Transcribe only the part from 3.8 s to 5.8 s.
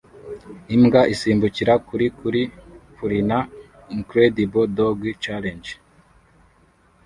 Incredible Dog Challenge